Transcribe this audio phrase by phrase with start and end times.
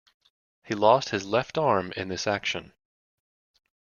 [0.63, 2.73] He lost his left arm in this action.